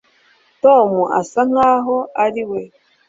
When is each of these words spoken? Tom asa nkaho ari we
Tom 0.63 0.89
asa 1.19 1.41
nkaho 1.49 1.95
ari 2.23 2.43
we 2.49 2.61